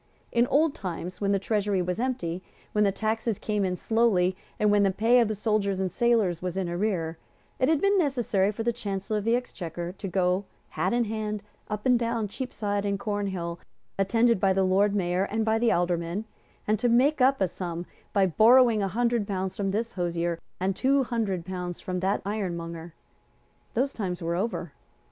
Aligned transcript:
In 0.31 0.47
old 0.47 0.73
times, 0.73 1.21
when 1.21 1.31
the 1.31 1.37
Treasury 1.37 1.79
was 1.79 1.99
empty, 1.99 2.41
when 2.71 2.83
the 2.83 2.91
taxes 2.91 3.37
came 3.37 3.63
in 3.63 3.75
slowly, 3.75 4.35
and 4.59 4.71
when 4.71 4.81
the 4.81 4.89
pay 4.89 5.19
of 5.19 5.27
the 5.27 5.35
soldiers 5.35 5.79
and 5.79 5.91
sailors 5.91 6.41
was 6.41 6.57
in 6.57 6.67
arrear, 6.67 7.19
it 7.59 7.69
had 7.69 7.79
been 7.79 7.99
necessary 7.99 8.51
for 8.51 8.63
the 8.63 8.73
Chancellor 8.73 9.19
of 9.19 9.25
the 9.25 9.35
Exchequer 9.35 9.91
to 9.91 10.07
go, 10.07 10.45
hat 10.69 10.91
in 10.91 11.05
hand, 11.05 11.43
up 11.69 11.85
and 11.85 11.99
down 11.99 12.27
Cheapside 12.27 12.83
and 12.83 12.97
Cornhill, 12.97 13.59
attended 13.99 14.39
by 14.39 14.53
the 14.53 14.63
Lord 14.63 14.95
Mayor 14.95 15.25
and 15.25 15.45
by 15.45 15.59
the 15.59 15.71
Aldermen, 15.71 16.25
and 16.67 16.79
to 16.79 16.89
make 16.89 17.21
up 17.21 17.39
a 17.39 17.47
sum 17.47 17.85
by 18.11 18.25
borrowing 18.25 18.81
a 18.81 18.87
hundred 18.87 19.27
pounds 19.27 19.55
from 19.55 19.69
this 19.69 19.93
hosier, 19.93 20.39
and 20.59 20.75
two 20.75 21.03
hundred 21.03 21.45
pounds 21.45 21.79
from 21.79 21.99
that 21.99 22.23
ironmonger. 22.25 22.95
Those 23.75 23.93
times 23.93 24.19
were 24.19 24.33
over. 24.35 24.71